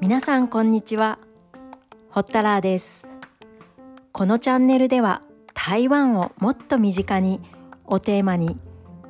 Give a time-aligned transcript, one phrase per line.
[0.00, 1.20] 皆さんこんにちは。
[2.10, 3.06] ホッタラーです。
[4.10, 5.22] このチャンネルでは
[5.54, 7.40] 台湾をもっと身近に
[7.86, 8.58] をテーマに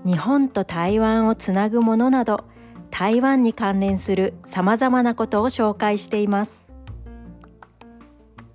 [0.04, 2.44] 日本と台湾をつなぐものなど
[2.90, 6.68] 台湾に関連するさまざまなことを紹介しています。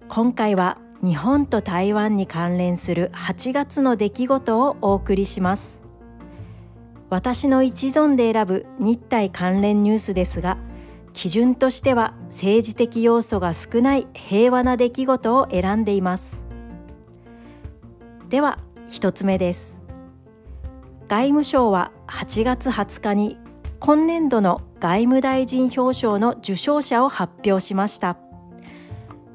[0.07, 5.78] 今回は日本と台湾に関連する8月の出来事をお送りします。
[7.09, 10.57] 私の一存で選ぶ日体関連ニュースですが
[11.13, 16.43] 基準としては政治的要素が少ない平和な出来事を選んでいます。
[18.29, 19.79] では1つ目です。
[21.07, 23.37] 外務省は8月20日に
[23.79, 28.17] 今年度の外務大臣表彰の受賞者を発表しました。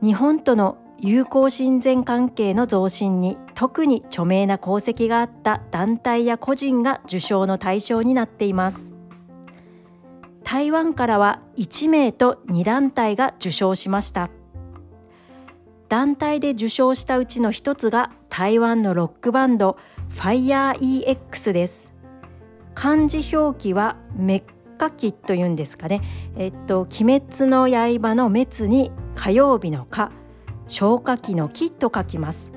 [0.00, 8.92] 日本との友好親善関係の増進に特に著名な功績があった団体や個人が受賞の対象になっています。
[10.42, 14.30] 台湾からは1名と2団体が受賞しました。
[15.88, 19.78] 団体で受賞したうちの一つが台湾のロックバンド
[20.10, 21.90] FireEX です。
[22.74, 26.00] 漢字表記はメッカキというんですかね。
[26.36, 30.10] えっと鬼滅の刃の滅に火曜日の火
[30.66, 32.53] 消火器の木と書きます。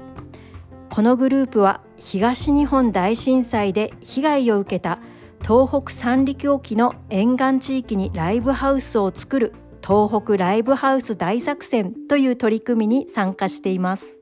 [0.97, 4.97] このグループは東日本大震災で被害を受けた
[5.43, 9.53] 東北三陸沖の沿岸地域にライブハウスを作る
[9.85, 14.17] 東北ライブハウス大作戦という取り組みに参加しています。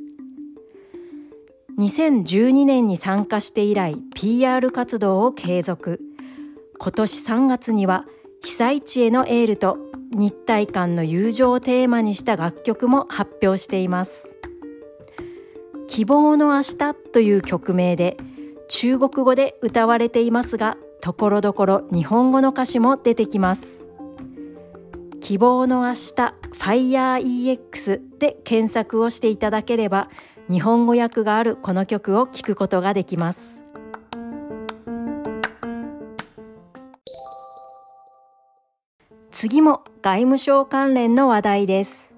[1.80, 6.02] 2012年に参加して以来 PR 活動を継続。
[6.78, 8.04] 今年3月には
[8.44, 9.78] 被災地へのエールと
[10.12, 14.35] 日体間の友情をテーマにした楽曲も発表しています。
[15.88, 18.18] 希望の明日という曲名で
[18.68, 23.86] 中国語で歌われていますがところどころ日本語の歌詞も出てきます。
[25.22, 30.10] 希望の明日 FireEX で検索をしていただければ
[30.50, 33.60] 日本語訳があるこの曲を聴くことができます。
[39.32, 42.14] 次も外務省関連の話題です。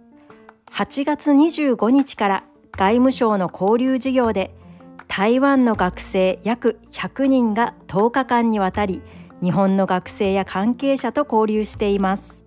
[0.72, 2.44] 8月25日から
[2.78, 4.54] 外務省の交流事業で
[5.08, 9.02] 台湾の学生約100人が10日間にわたり
[9.42, 12.44] 日本の学生や関係者と交流しています。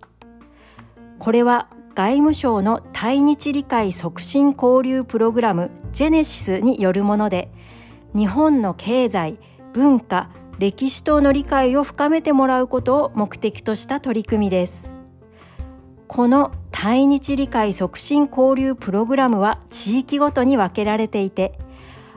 [1.19, 7.51] これは外務省の対日理解促進交流プログラムジェネシスによるもので
[8.15, 9.37] 日本の経済
[9.73, 14.90] 文化歴史等の理解を深めてもらうことを目的とした取り組みです。
[16.13, 21.57] この対日理解促進交流プログラムは地域ごとに分けられていて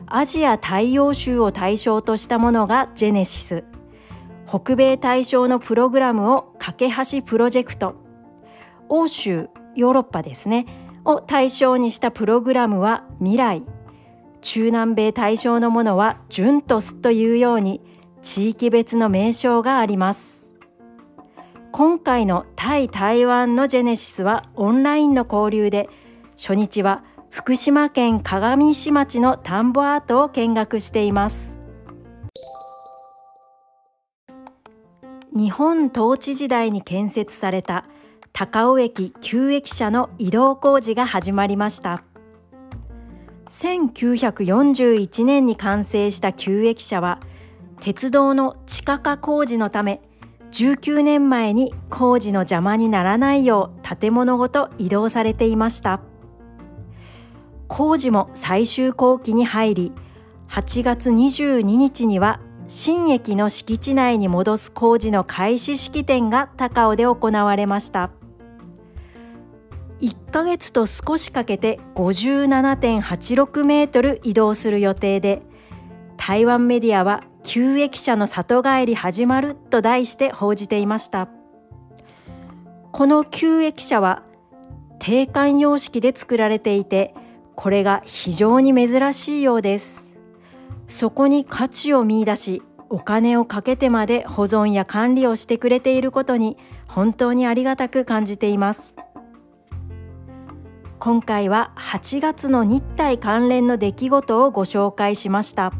[0.06, 3.62] アジア太陽州を対象としたものがジェネシス。
[4.48, 7.94] 北米対象のプログラムを架け橋プロジェクト。
[8.88, 10.66] 欧州ヨーロッパですね。
[11.04, 13.62] を対象にしたプログラムは未来。
[14.40, 17.80] 中南米対象のものはジュントスというように
[18.22, 20.33] 地域別の名称があります。
[21.76, 25.88] 今回の対台湾のジェネシスはオンラインの交流で
[26.36, 31.52] 初日は福島県鏡石町の田んぼアートを見学しています。
[35.36, 37.86] 日本統治時代に建設された
[38.32, 42.04] 高尾駅旧駅舎の移動工事が始まりました。
[43.48, 47.18] 1941年に完成した旧駅舎は
[47.80, 50.00] 鉄道の地下化工事のため
[50.54, 56.00] 19年前に工事の邪魔にならないよう建物ごと移動されていました。
[57.66, 59.92] 工事も最終工期に入り
[60.48, 62.38] 8月22日には
[62.68, 68.12] 新駅の敷地内に戻す工事の開始式典が高尾で行われました。
[70.00, 75.42] 1ヶ月と少しかけて57.86メートル移動する予定で
[76.16, 81.28] 台湾メディアは旧駅舎の里帰り始まると題して報じていました。
[82.90, 84.22] この旧駅舎は
[84.98, 87.14] 定款様式で作られていて
[87.54, 90.10] これが非常に珍しいようです。
[90.88, 96.56] そこに価値を見出しお金をかけてまで保存や管理をしてくれていることに
[96.88, 98.94] 本当にありがたく感じています。
[100.98, 105.74] 今回は8月の日体関連の出来事をご紹介しました。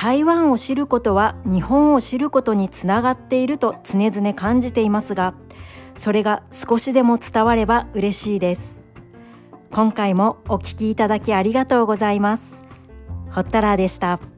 [0.00, 5.34] 台湾を知ることは日本を知ることにつながっていると常々感じていますが
[5.96, 8.78] それが少しでも伝われば嬉しいです
[9.72, 12.62] 今回もお聞きいただきありがとうございます
[13.32, 14.37] ほったらーでした。